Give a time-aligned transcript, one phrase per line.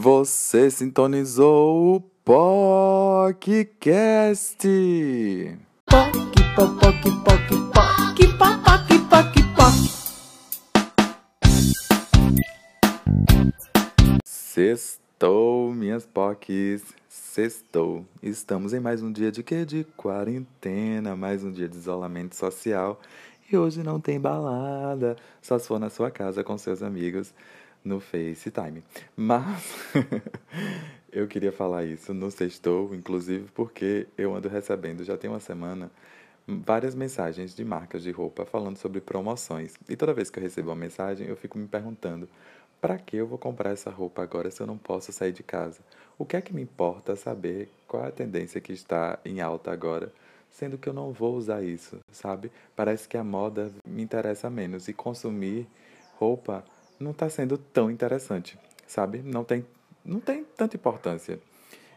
[0.00, 3.58] Você sintonizou o podcast.
[5.90, 6.14] Poc,
[6.54, 9.74] poc, poc, poc, poc, poc, poc, poc.
[14.24, 16.84] Sextou, minhas pocs.
[17.08, 18.06] Sextou.
[18.22, 19.64] Estamos em mais um dia de quê?
[19.64, 23.00] De quarentena, mais um dia de isolamento social.
[23.50, 27.34] E hoje não tem balada, só se for na sua casa com seus amigos
[27.84, 28.82] no FaceTime.
[29.16, 29.92] Mas
[31.12, 35.90] eu queria falar isso no Sextou, inclusive porque eu ando recebendo, já tem uma semana,
[36.46, 39.74] várias mensagens de marcas de roupa falando sobre promoções.
[39.88, 42.28] E toda vez que eu recebo uma mensagem, eu fico me perguntando:
[42.80, 45.80] para que eu vou comprar essa roupa agora se eu não posso sair de casa?
[46.16, 49.70] O que é que me importa saber qual é a tendência que está em alta
[49.70, 50.12] agora?
[50.50, 52.50] Sendo que eu não vou usar isso, sabe?
[52.74, 55.68] Parece que a moda me interessa menos e consumir
[56.16, 56.64] roupa
[56.98, 59.18] não está sendo tão interessante, sabe?
[59.18, 59.64] Não tem,
[60.04, 61.38] não tem tanta importância.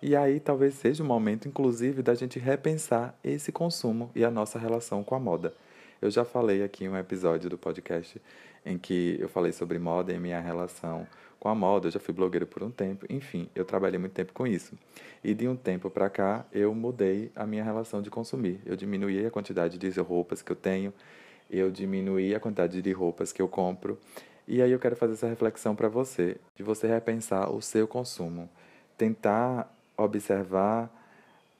[0.00, 4.58] E aí talvez seja o momento, inclusive, da gente repensar esse consumo e a nossa
[4.58, 5.52] relação com a moda.
[6.00, 8.20] Eu já falei aqui em um episódio do podcast
[8.64, 11.06] em que eu falei sobre moda e minha relação
[11.40, 11.88] com a moda.
[11.88, 14.78] Eu já fui blogueiro por um tempo, enfim, eu trabalhei muito tempo com isso.
[15.24, 18.60] E de um tempo para cá, eu mudei a minha relação de consumir.
[18.64, 20.92] Eu diminuí a quantidade de roupas que eu tenho,
[21.50, 23.98] eu diminuí a quantidade de roupas que eu compro
[24.48, 28.48] e aí eu quero fazer essa reflexão para você, de você repensar o seu consumo,
[28.96, 30.90] tentar observar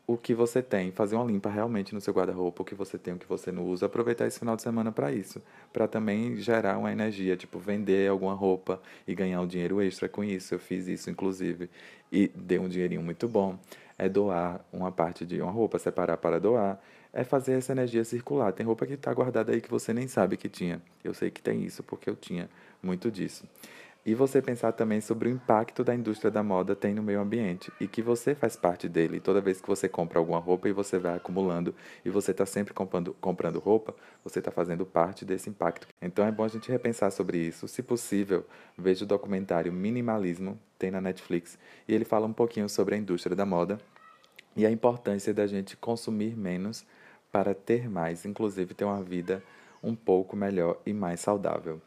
[0.06, 3.12] o que você tem, fazer uma limpa realmente no seu guarda-roupa, o que você tem,
[3.12, 6.78] o que você não usa, aproveitar esse final de semana para isso, para também gerar
[6.78, 10.54] uma energia, tipo vender alguma roupa e ganhar um dinheiro extra com isso.
[10.54, 11.68] Eu fiz isso inclusive
[12.10, 13.58] e deu um dinheirinho muito bom.
[13.98, 16.80] É doar uma parte de uma roupa, separar para doar
[17.12, 18.52] é fazer essa energia circular.
[18.52, 20.80] Tem roupa que está guardada aí que você nem sabe que tinha.
[21.02, 22.48] Eu sei que tem isso porque eu tinha
[22.82, 23.44] muito disso.
[24.08, 27.70] E você pensar também sobre o impacto da indústria da moda tem no meio ambiente
[27.78, 29.20] e que você faz parte dele.
[29.20, 32.72] Toda vez que você compra alguma roupa e você vai acumulando e você está sempre
[32.72, 35.86] comprando, comprando roupa, você está fazendo parte desse impacto.
[36.00, 37.68] Então é bom a gente repensar sobre isso.
[37.68, 38.46] Se possível,
[38.78, 43.36] veja o documentário Minimalismo, tem na Netflix, e ele fala um pouquinho sobre a indústria
[43.36, 43.78] da moda
[44.56, 46.86] e a importância da gente consumir menos
[47.38, 49.40] para ter mais, inclusive ter uma vida
[49.80, 51.80] um pouco melhor e mais saudável.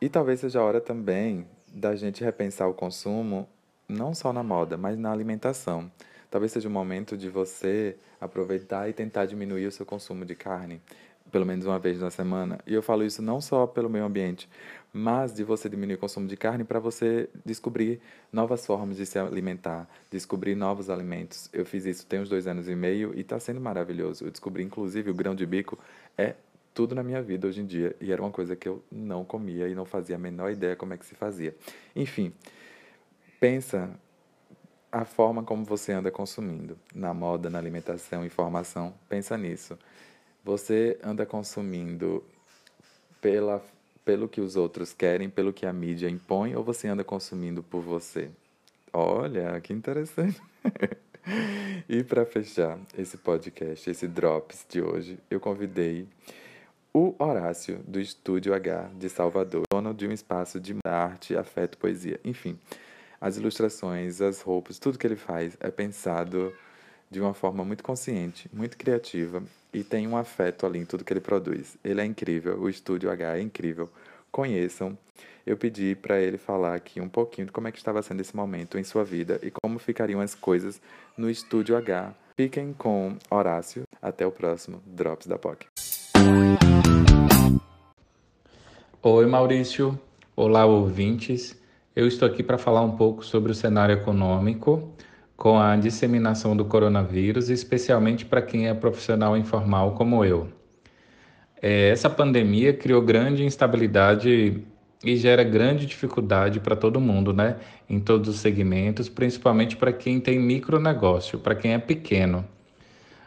[0.00, 3.48] E talvez seja a hora também da gente repensar o consumo,
[3.88, 5.88] não só na moda, mas na alimentação.
[6.28, 10.82] Talvez seja o momento de você aproveitar e tentar diminuir o seu consumo de carne,
[11.30, 12.58] pelo menos uma vez na semana.
[12.66, 14.48] E eu falo isso não só pelo meio ambiente,
[14.92, 18.00] mas de você diminuir o consumo de carne para você descobrir
[18.32, 21.48] novas formas de se alimentar, descobrir novos alimentos.
[21.52, 24.24] Eu fiz isso tem uns dois anos e meio e está sendo maravilhoso.
[24.24, 25.78] Eu descobri, inclusive, o grão de bico
[26.18, 26.34] é
[26.74, 29.68] tudo na minha vida hoje em dia e era uma coisa que eu não comia
[29.68, 31.54] e não fazia a menor ideia como é que se fazia.
[31.94, 32.32] Enfim,
[33.38, 33.90] pensa
[34.92, 39.78] a forma como você anda consumindo, na moda, na alimentação, informação, pensa nisso.
[40.42, 42.24] Você anda consumindo
[43.20, 43.62] pela
[44.04, 47.82] pelo que os outros querem, pelo que a mídia impõe, ou você anda consumindo por
[47.82, 48.30] você?
[48.92, 50.40] Olha, que interessante.
[51.88, 56.08] e para fechar esse podcast, esse Drops de hoje, eu convidei
[56.92, 62.18] o Horácio, do Estúdio H de Salvador, dono de um espaço de arte, afeto, poesia.
[62.24, 62.58] Enfim,
[63.20, 66.52] as ilustrações, as roupas, tudo que ele faz é pensado
[67.08, 69.42] de uma forma muito consciente, muito criativa
[69.72, 71.76] e tem um afeto ali em tudo que ele produz.
[71.84, 73.88] Ele é incrível, o Estúdio H é incrível.
[74.30, 74.96] Conheçam.
[75.46, 78.36] Eu pedi para ele falar aqui um pouquinho de como é que estava sendo esse
[78.36, 80.80] momento em sua vida e como ficariam as coisas
[81.16, 82.14] no Estúdio H.
[82.36, 83.82] Fiquem com Horácio.
[84.00, 85.66] Até o próximo Drops da POC.
[89.02, 89.98] Oi, Maurício.
[90.36, 91.58] Olá, ouvintes.
[91.94, 94.94] Eu estou aqui para falar um pouco sobre o cenário econômico
[95.40, 100.48] com a disseminação do coronavírus, especialmente para quem é profissional informal como eu.
[101.62, 104.62] É, essa pandemia criou grande instabilidade
[105.02, 107.56] e gera grande dificuldade para todo mundo, né?
[107.88, 112.44] Em todos os segmentos, principalmente para quem tem micronegócio, para quem é pequeno.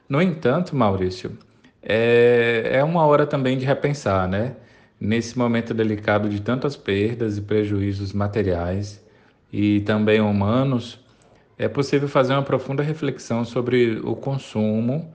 [0.08, 1.36] No entanto, Maurício,
[1.82, 4.56] é, é uma hora também de repensar, né?
[5.02, 9.04] Nesse momento delicado de tantas perdas e prejuízos materiais
[9.52, 11.03] e também humanos,
[11.64, 15.14] é possível fazer uma profunda reflexão sobre o consumo,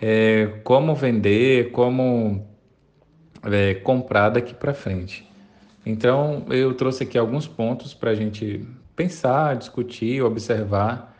[0.00, 2.46] é, como vender, como
[3.42, 5.28] é, comprar daqui para frente.
[5.84, 8.66] Então, eu trouxe aqui alguns pontos para a gente
[8.96, 11.14] pensar, discutir, observar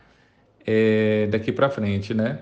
[0.65, 2.39] é, daqui para frente, né?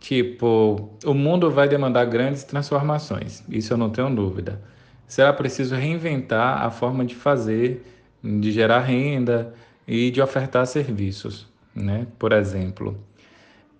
[0.00, 4.60] Tipo, o mundo vai demandar grandes transformações, isso eu não tenho dúvida.
[5.06, 7.86] Será preciso reinventar a forma de fazer,
[8.22, 9.54] de gerar renda,
[9.86, 11.46] e de ofertar serviços.
[11.74, 12.06] Né?
[12.18, 12.98] Por exemplo,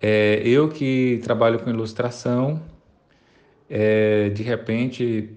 [0.01, 2.61] é, eu que trabalho com ilustração,
[3.69, 5.29] é, de repente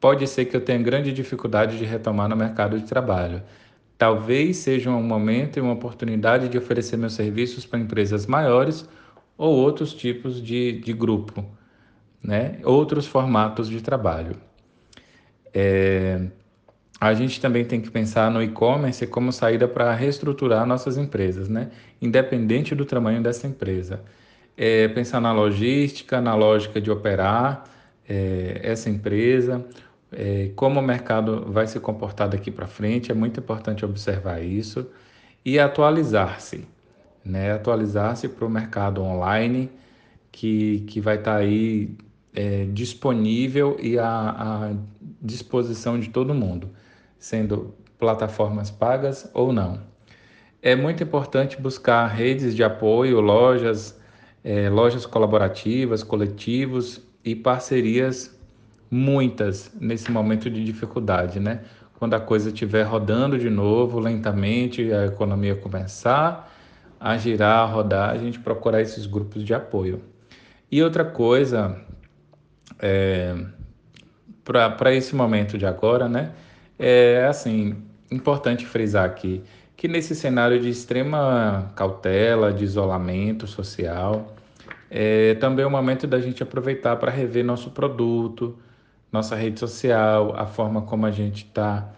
[0.00, 3.42] pode ser que eu tenha grande dificuldade de retomar no mercado de trabalho.
[3.96, 8.88] Talvez seja um momento e uma oportunidade de oferecer meus serviços para empresas maiores
[9.36, 11.44] ou outros tipos de, de grupo,
[12.22, 12.60] né?
[12.62, 14.36] outros formatos de trabalho.
[15.52, 16.28] É,
[17.00, 21.70] a gente também tem que pensar no e-commerce como saída para reestruturar nossas empresas, né?
[22.02, 24.02] independente do tamanho dessa empresa.
[24.56, 27.64] É, pensar na logística, na lógica de operar
[28.08, 29.64] é, essa empresa,
[30.10, 34.86] é, como o mercado vai se comportar daqui para frente, é muito importante observar isso
[35.44, 36.66] e atualizar-se,
[37.24, 37.52] né?
[37.52, 39.70] Atualizar-se para o mercado online
[40.32, 41.90] que, que vai estar tá aí
[42.34, 44.72] é, disponível e à,
[45.20, 46.70] disposição de todo mundo,
[47.18, 49.80] sendo plataformas pagas ou não.
[50.62, 53.98] É muito importante buscar redes de apoio, lojas,
[54.42, 58.36] é, lojas colaborativas, coletivos e parcerias
[58.90, 61.60] muitas nesse momento de dificuldade, né?
[61.98, 66.52] Quando a coisa estiver rodando de novo, lentamente, a economia começar
[67.00, 70.02] a girar, a rodar, a gente procurar esses grupos de apoio.
[70.70, 71.80] E outra coisa,
[72.78, 73.34] é,
[74.44, 76.32] para esse momento de agora, né?
[76.78, 79.42] É assim, importante frisar aqui
[79.78, 84.34] que nesse cenário de extrema cautela, de isolamento social,
[84.90, 88.58] é também o momento da gente aproveitar para rever nosso produto,
[89.12, 91.92] nossa rede social, a forma como a gente está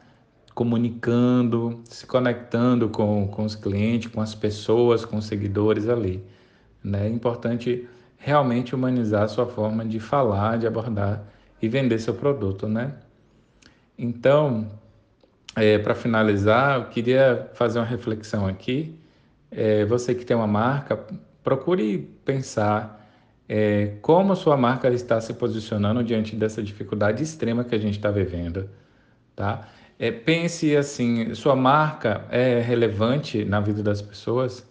[0.55, 6.23] comunicando, se conectando com, com os clientes, com as pessoas, com os seguidores ali.
[6.85, 7.07] Né?
[7.07, 7.89] É importante
[8.19, 11.25] realmente humanizar a sua forma de falar, de abordar
[11.63, 12.93] e vender seu produto, né?
[14.03, 14.67] Então,
[15.55, 18.99] é, para finalizar, eu queria fazer uma reflexão aqui.
[19.51, 20.99] É, você que tem uma marca,
[21.45, 23.07] procure pensar
[23.47, 27.97] é, como a sua marca está se posicionando diante dessa dificuldade extrema que a gente
[27.97, 28.71] está vivendo,
[29.37, 29.69] tá?
[29.99, 34.67] É, pense assim, sua marca é relevante na vida das pessoas?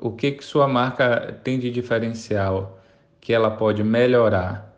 [0.00, 2.82] O que que sua marca tem de diferencial
[3.20, 4.71] que ela pode melhorar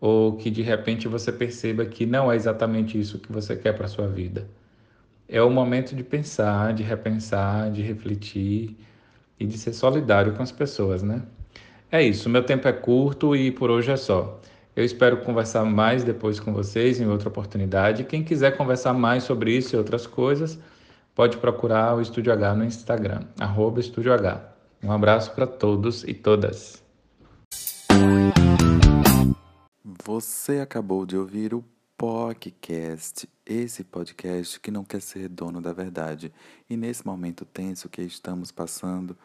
[0.00, 3.86] ou que de repente você perceba que não é exatamente isso que você quer para
[3.86, 4.48] sua vida?
[5.28, 8.76] É o momento de pensar, de repensar, de refletir
[9.38, 11.22] e de ser solidário com as pessoas, né?
[11.92, 14.40] É isso, meu tempo é curto e por hoje é só.
[14.74, 18.04] Eu espero conversar mais depois com vocês em outra oportunidade.
[18.04, 20.58] Quem quiser conversar mais sobre isso e outras coisas,
[21.14, 24.54] pode procurar o Estúdio H no Instagram, arroba Estúdio H.
[24.82, 26.82] Um abraço para todos e todas.
[30.04, 31.62] Você acabou de ouvir o
[31.96, 36.32] podcast, esse podcast que não quer ser dono da verdade.
[36.70, 39.16] E nesse momento tenso que estamos passando,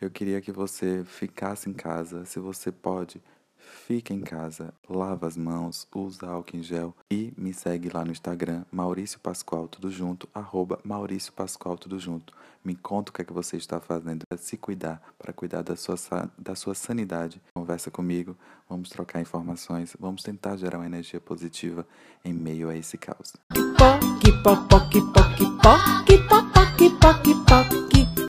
[0.00, 3.20] eu queria que você ficasse em casa, se você pode,
[3.60, 8.12] fique em casa, lava as mãos, usa álcool em gel e me segue lá no
[8.12, 12.32] Instagram, Maurício Pascoal, tudo junto, arroba Maurício Pascoal, tudo junto.
[12.62, 15.76] Me conta o que é que você está fazendo para se cuidar, para cuidar da
[15.76, 15.96] sua,
[16.36, 17.40] da sua sanidade.
[17.54, 18.36] Conversa comigo,
[18.68, 21.86] vamos trocar informações, vamos tentar gerar uma energia positiva
[22.24, 23.32] em meio a esse caos.